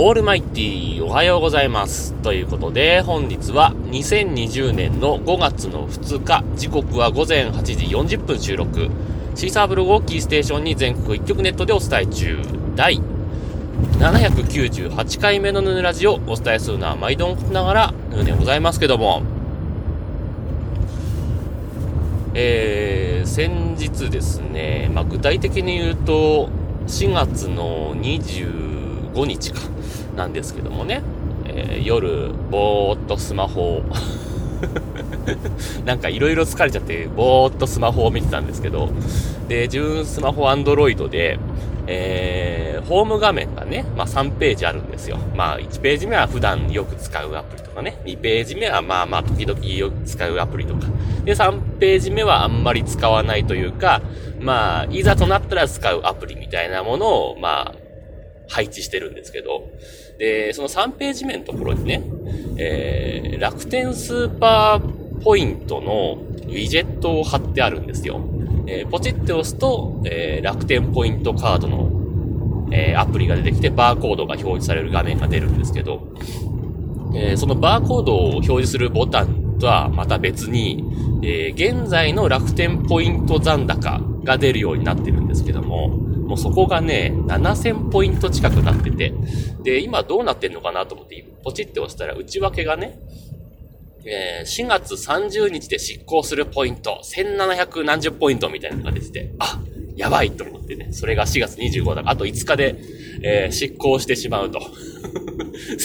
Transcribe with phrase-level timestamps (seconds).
[0.00, 2.14] オールマイティーおはようございます。
[2.22, 7.62] ということで、本日は2020年の5月の2日、時刻は午前8
[8.06, 8.90] 時40分収録。
[9.34, 12.38] シーサーブログをキーステーションに全国一曲ネットでお伝え中。
[12.76, 13.00] 第
[13.98, 19.22] 798回目のヌーラジオお伝えするのは毎度ながらヌでございますけども、
[22.34, 26.50] えー、先日ですね、まあ、具体的に言うと、
[26.86, 29.77] 4月の25日か。
[30.18, 31.02] なんですけどもね、
[31.46, 33.82] えー、夜、ぼーっとスマホを。
[35.86, 38.90] なんかいろいろ疲れちゃって、ぼーっとスマホを見てたんですけど、
[39.48, 41.38] で、自分スマホアンドロイドで、
[41.86, 45.18] えー、ホーム画面がね、まあ3ページあるんですよ。
[45.34, 50.86] まあ1ページ目は普段よく使うアプリとかね、2ページ目はまあまあ時々よく使うアプリとか、
[51.24, 54.02] で3ページ目はあんまり使わないというか、
[54.40, 57.87] まあいざとなったら使うアプリみたいなものを、まあ
[58.48, 59.70] 配置してるんですけど、
[60.18, 62.02] で、その3ページ目のところにね、
[62.56, 68.20] えー、楽天スーパーポイントのウィジェットを貼ってあるんですよ。
[68.66, 76.14] えー、ポチって押すと、えー、楽天ポイントカードの、えー、アプリが出てきて、バーコードが表示される画面が出るんですけど、
[77.14, 80.84] えー、そのバーコードを表示するボタンとはまた別に、
[81.22, 89.14] えー、現在の楽天ポイント残高が出るようになってるんですけども、もうそこがね、7000ポイント近くなってて、
[89.62, 92.98] で、今どうなってんのかなと思って、ポチって押したら内訳がね、
[94.04, 99.60] えー、4月30日で執行するポイント、1700何十ポイントみたいなのが出てて、あ、
[99.96, 102.76] やばいと思ってね、それが4月25だから、あと5日で、
[103.22, 104.60] えー、執行してしまうと。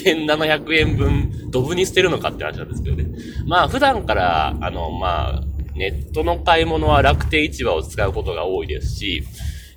[0.06, 3.06] 1700円分、ドブに捨てるのかって話なんですけどね。
[3.48, 5.44] まあ、普段から、あの、まあ、
[5.76, 9.24] ネットの買い物は楽天市場を使うことが多いですし、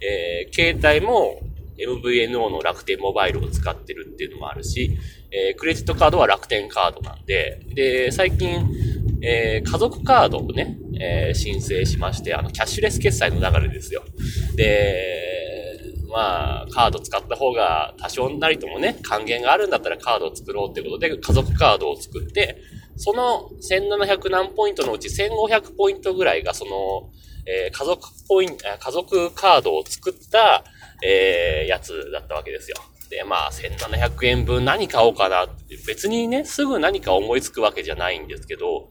[0.01, 1.41] えー、携帯も
[1.79, 4.99] MVNO の楽天モバイルを使ってるっていうのもあるし、
[5.31, 8.67] えー、クレジットカードは楽天カードなんで、で、最近、
[9.23, 14.03] えー、家族カードをね、えー、申請しまして、あの、キャッシュレス決済の流れですよ。
[14.57, 15.27] で、
[16.09, 22.57] まあ、カード使った方が多少なりともね、還元があるんだったらカードを作ろうってことで、家族カードを作って、
[22.97, 27.11] その1700何ポイントのうち1500ポイントぐらいがその、
[27.47, 30.65] えー、家族ポイント、家族カードを作った、
[31.05, 32.77] えー、やつだったわけですよ。
[33.11, 38.89] で、まあ、1700円分何買おうかなって、別にね、すぐ何か思いつくわけじゃないんですけど、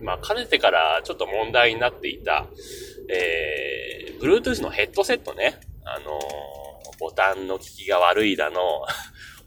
[0.00, 2.46] まあ、かねてからちょっと問題になっていた、
[3.08, 8.60] えー、Bluetooth のヘッドセットね、あのー、ボタンの効きが悪いだの、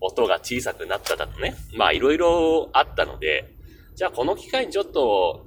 [0.01, 3.53] 音が小さくなっただとね、まあ、いろいろあったので、
[3.95, 5.45] じゃあこの機会にちょっと、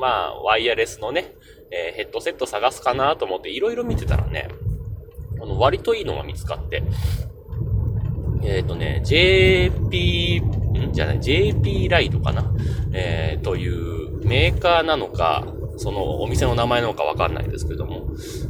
[0.00, 1.34] まあ、ワイヤレスのね、
[1.70, 4.48] えー、ヘッドセット探すかなと思っていろいろ見てたらね、
[5.40, 6.82] あの、割といいのが見つかって、
[8.42, 10.92] えっ、ー、とね、JP、ん？
[10.92, 12.52] じゃない、JP ライトかな？
[12.92, 15.46] えー、というメーカーなのか、
[15.76, 18.06] そのお店の名前なのかわかんないですけども、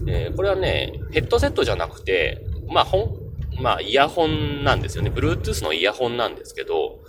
[0.06, 3.23] えー、これはね、ヘッドセットじゃなくて、まあ、本、
[3.60, 5.10] まあ、イヤホンなんですよね。
[5.10, 7.00] Bluetooth のイヤホンなんですけど、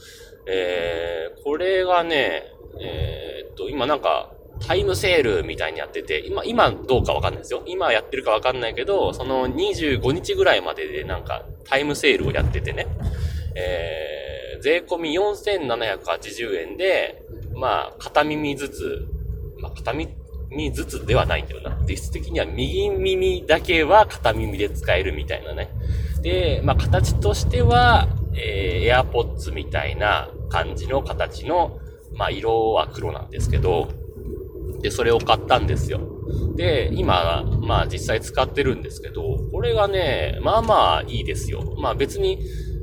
[0.47, 2.43] えー、これがね、
[2.79, 7.63] えー、っと、今なんか、タイムセールみたいにやってて、今、今どうかわかんないですよ。
[7.65, 12.87] 今やってるかわかんないけど、その25日ぐらいまででなんかタイムセールをやっててね、
[13.55, 17.21] えー、税込み4780円で、
[17.53, 19.07] まあ、片耳ずつ、
[19.59, 21.77] まあ、片耳ずつではないんだよな。
[21.87, 25.69] 実質的には右耳だけは片耳で使えるみたいなね。
[26.25, 31.79] で、まあ、形としては、えー、AirPods みたいな感じの形の、
[32.15, 33.89] まあ、色は黒なんですけど、
[34.81, 35.99] で、それを買ったんですよ。
[36.55, 41.75] で、今、まあ実際使ってるんですけど、これがね、まあまあいいですよ。
[41.77, 42.39] まあ別に、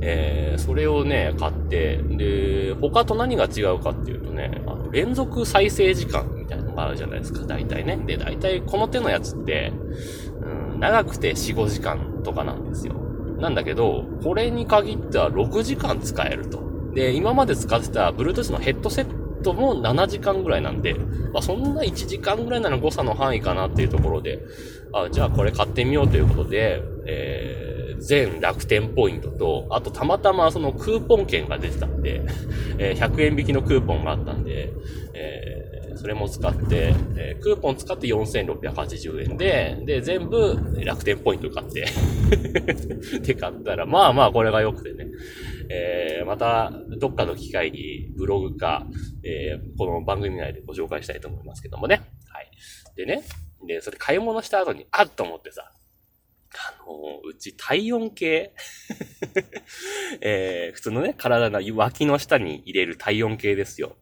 [0.00, 7.96] えー、それをね、買って、で、他と何が違うかっていうとね、あの連続再生時間みたいなのがあるじゃないですか、大体ね。
[8.06, 9.72] で、大体この手のやつって、
[10.72, 12.94] うん、長くて4、5時間とかなんですよ。
[13.38, 16.62] なんだけど、これに限っては6時間使えると。
[16.94, 20.94] で、今まで使ってた Bluetooth のヘッドセットも7時間ぐらいなんで、
[21.32, 24.40] まあ、そんな1時間ぐらいなら誤差の範囲かなっていうところで、
[24.92, 32.22] あ、じゃあこれ買ってみようということで、えー、全楽天ポイントと、あとたまたまそのクーポン券が出てたんで、
[32.78, 34.72] えー、100円引きのクーポンがあったんで、
[35.14, 35.55] えー、
[36.06, 41.84] それも使って、えー、クーポン使って4680円で、で、全部楽天ポイント買って
[43.22, 45.10] で、 買ったら、まあまあこれが良くてね。
[45.68, 46.70] えー、また、
[47.00, 48.86] どっかの機会にブログか、
[49.24, 52.02] えー、この番組内でご紹介したいと思いますけどもね。
[52.28, 52.50] はい。
[52.94, 53.24] でね、
[53.66, 55.72] で、それ買い物した後に、あっと思ってさ、
[56.54, 58.52] あのうち体温計
[60.22, 63.96] えー、普通のね、体の脇の下に入れる体温計ですよ。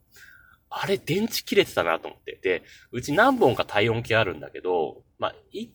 [0.76, 2.38] あれ、電池切れてたなと思って。
[2.42, 5.68] で、うち何本か体温計あるんだけど、まあ、1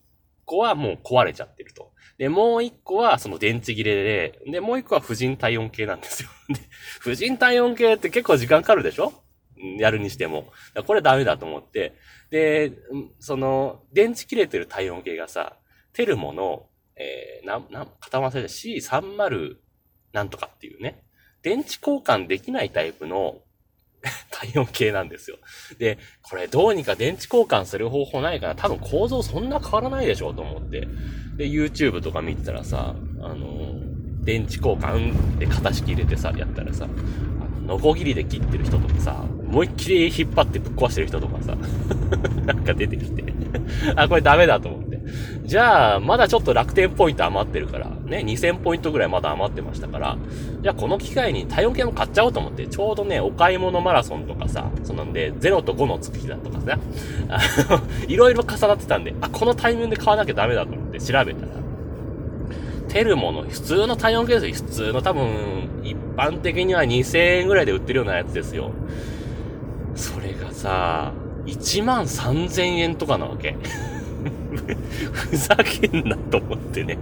[0.46, 1.94] 個はもう壊れちゃってると。
[2.18, 6.30] で、もう1個はその電池切れで、で、もう1個は婦人体温計なんですよ。
[6.50, 6.60] で、
[7.00, 9.14] 婦人体温計って結構時間かかるでしょ？
[9.78, 10.52] やるにしても。
[10.86, 11.94] これダメだと思って。
[12.30, 12.74] で、
[13.20, 15.58] その、電池切れてる体温計がさ、
[15.94, 19.58] テルモの、えー、な、な、固ませで C30
[20.14, 21.04] なんとかっていうね、
[21.42, 23.42] 電池交換できないタイプの
[24.32, 25.38] 体温計なんですよ。
[25.78, 30.88] で、これどうにか電池交換する方法ないかな多分構造そんな変わらないでしょうと思って。
[31.38, 33.80] で、YouTube とか見てたらさ、あの、
[34.24, 41.56] 電池交換で型式入れてさ、やったらさ、あのノコギリで切ってる人とかさ、思いっきり引っ張ってぶっ壊してる人とかさ、
[42.46, 43.24] なんか出てきて
[43.96, 44.89] あ、これダメだと思って。
[45.44, 50.18] じゃあ、まだちょっと楽天ポイント余ってるから、ね、2000ポイントぐらいまだ余ってましたから、
[50.62, 56.78] じゃあこの機会に体温計も買っちゃおうと思って、ちょうどね、お買い物マラソンとかさ、そのんで、0と5の月日だとかさ、
[58.08, 61.60] いろいろ重なってたんで、あ、このタイミングで買わなきゃダメだと思って調べたら、
[62.90, 64.68] テルモの普通の体温計ですよ。
[64.68, 68.72] 普通の多分、一般的には2000円ぐらいで売ってるようなやつですよ。
[69.96, 71.14] それがさ、
[71.46, 73.56] 1万3000円とかなわけ。
[75.30, 76.98] ふざけんなと思ってね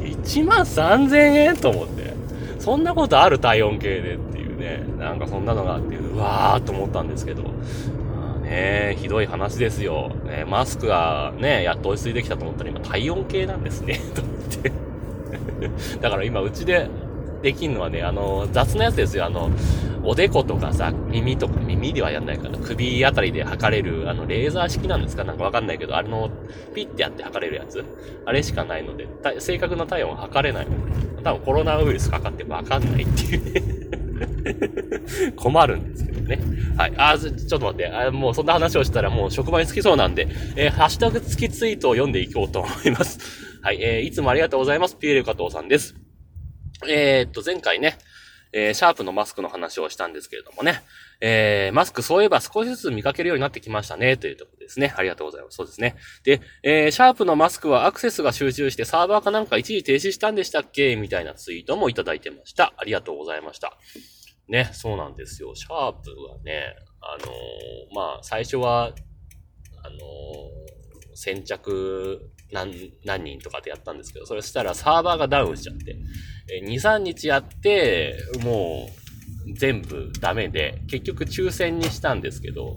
[0.00, 2.14] 1万3000円と思って。
[2.64, 4.82] そんなことある体温計でっていうね。
[4.98, 7.42] なんかそんなのがあって、うわーと思ったんですけど。
[7.42, 7.50] ま
[8.38, 10.10] あね、ひどい話ですよ。
[10.24, 14.00] ね、マスクがね、やっと落ち着いてきたと思ったら今体温計なんですね。
[14.14, 14.72] と思って。
[16.00, 16.88] だから今うちで
[17.44, 19.26] できんのはね、あの、雑なやつですよ。
[19.26, 19.50] あの、
[20.02, 25.24] おでことかさ、耳とか、耳ではやんないから、首あたりで測れる、あの、レーザー式なんですか？
[25.24, 26.30] なんかわかんないけど、あれの、
[26.74, 27.84] ピッてやって測れるやつ？
[28.26, 29.06] あれしかないので、
[29.38, 30.66] 正確な体温は測れない、
[31.22, 36.38] 多分コロナウイルスかかってわかんないっていうね困るんですけどね。
[36.76, 36.92] はい。
[36.96, 37.88] あ、ちょっと待って。
[37.88, 43.18] あもうそんな話をしたらもう職場に着きそうなんで、えー、ハッシュタグ付きツイートを読んでいこうと思います。
[43.62, 43.82] はい。
[43.82, 44.96] えー、いつもありがとうございます。
[44.96, 45.94] ピエール加藤さんです。
[46.88, 47.98] えー、っと、前回ね、
[48.52, 50.82] えー、シャープのマスクの話をしたんですけれどもね、
[51.20, 54.94] えー、マスクそういえば少しずつ見かけるようになってきましたね、というところですね。
[54.96, 55.56] ありがとうございます。
[55.56, 55.96] そうですね。
[56.22, 60.94] で、えー、シャープのマスクはアクセスが集中してサーバーかなんか一時停止したんでしたっけ？
[60.94, 62.72] みたいなツイートもいただいてました。
[62.76, 63.76] ありがとうございました。
[64.46, 65.54] ね、そうなんですよ。
[65.56, 68.92] シャープはね、あのー、まあ、最初は、
[69.82, 69.98] あの、
[71.14, 75.96] 先着何、何人とかでやったんですけど、それしたらサーバーがダウンしちゃって、
[76.52, 78.88] え2、3日やって、も
[79.46, 82.76] う全部ダメで、結局抽選にしたんですけど、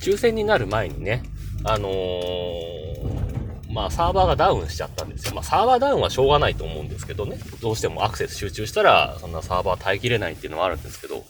[0.00, 1.22] 抽選になる前にね、
[1.64, 5.34] あのー、まあサーバーがダウンしちゃったんですよ。
[5.34, 7.38] まあサーバーダウンはしょうがないと思うんですけどね。
[7.60, 11.24] どうしてもアクセス集中したら、そんなサーバー耐えきれないっていうのはあるんですけど、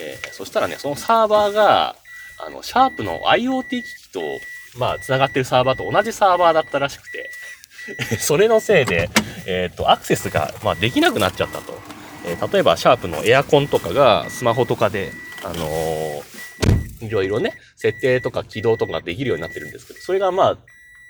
[0.00, 1.96] えー、そしたらね、そのサーバーが、
[2.46, 4.20] あの、シャープの IoT 機器と
[4.76, 7.30] まあ、繋がってるサーバーと同じサーバーだったらしくて
[8.18, 9.10] それのせいで、
[9.46, 11.78] えっ、ー、と、アクセスが、まあ、できなくなっちゃったと。
[12.26, 15.12] えー、例えば、シャープのエアコンとかがスマホとかで、
[15.44, 20.58] あのー、いろいろね、設定とか起動とかができるようになってるんですけど、それがまあ、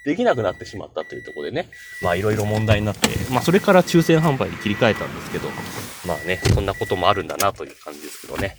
[0.04, 1.68] できなくなってしまったというところでね、
[2.02, 5.48] まあいろいろ問題になって、まあそれから抽選販売に切り替えたんですけど、
[6.06, 8.58] まあね、そんなこともあるんだなという感じですけどね。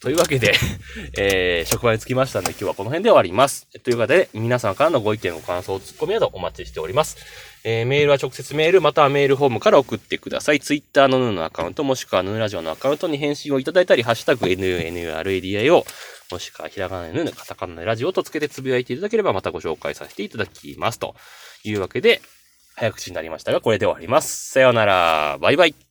[0.00, 0.52] というわけで
[1.18, 3.66] えー、職場に着きましたので今日はこの辺で終わります。
[3.82, 7.16] というわけで、皆さんからのご意見、ご感想、ツッコミなどお待ちしております。
[7.64, 10.60] えー、メールは直接メール、またはメールフォームから送ってください。
[10.60, 15.84] ツイッターのヌーのアカウント、もしくはヌーラジオのアカウントに返信をいただいたり、ハッシュタグ NNRADIO、
[16.30, 20.98] もしくはひらがなのヌー、カタカナのラジオとつけてつぶやいていただければまたご紹介させていただきます。
[20.98, 21.14] と
[21.64, 22.20] いうわけで、
[22.76, 24.50] 早口になりましたが、これで終わります。
[24.52, 25.38] さようなら。
[25.40, 25.85] バイバイ。